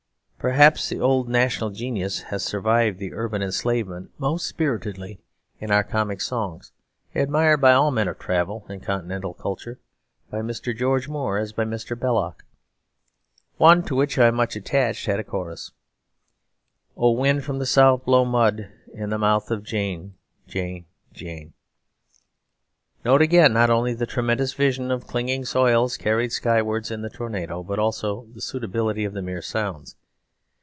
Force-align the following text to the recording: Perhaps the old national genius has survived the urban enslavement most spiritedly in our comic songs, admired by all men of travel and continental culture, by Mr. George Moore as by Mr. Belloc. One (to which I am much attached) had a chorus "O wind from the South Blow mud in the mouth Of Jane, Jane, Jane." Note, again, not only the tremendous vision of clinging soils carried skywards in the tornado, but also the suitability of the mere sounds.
Perhaps 0.43 0.89
the 0.89 0.99
old 0.99 1.29
national 1.29 1.69
genius 1.69 2.21
has 2.33 2.43
survived 2.43 2.97
the 2.97 3.13
urban 3.13 3.43
enslavement 3.43 4.09
most 4.17 4.47
spiritedly 4.47 5.19
in 5.59 5.69
our 5.69 5.83
comic 5.83 6.19
songs, 6.19 6.71
admired 7.13 7.57
by 7.61 7.73
all 7.73 7.91
men 7.91 8.07
of 8.07 8.17
travel 8.17 8.65
and 8.67 8.81
continental 8.81 9.35
culture, 9.35 9.79
by 10.31 10.39
Mr. 10.39 10.75
George 10.75 11.07
Moore 11.07 11.37
as 11.37 11.53
by 11.53 11.63
Mr. 11.63 11.95
Belloc. 11.95 12.43
One 13.57 13.83
(to 13.83 13.95
which 13.95 14.17
I 14.17 14.29
am 14.29 14.33
much 14.37 14.55
attached) 14.55 15.05
had 15.05 15.19
a 15.19 15.23
chorus 15.23 15.73
"O 16.97 17.11
wind 17.11 17.43
from 17.43 17.59
the 17.59 17.67
South 17.67 18.03
Blow 18.03 18.25
mud 18.25 18.67
in 18.91 19.11
the 19.11 19.19
mouth 19.19 19.51
Of 19.51 19.63
Jane, 19.63 20.15
Jane, 20.47 20.85
Jane." 21.13 21.53
Note, 23.05 23.21
again, 23.21 23.53
not 23.53 23.69
only 23.69 23.93
the 23.93 24.07
tremendous 24.07 24.55
vision 24.55 24.89
of 24.89 25.05
clinging 25.05 25.45
soils 25.45 25.97
carried 25.97 26.31
skywards 26.31 26.89
in 26.89 27.03
the 27.03 27.11
tornado, 27.11 27.61
but 27.61 27.77
also 27.77 28.25
the 28.33 28.41
suitability 28.41 29.05
of 29.05 29.13
the 29.13 29.21
mere 29.21 29.43
sounds. 29.43 29.95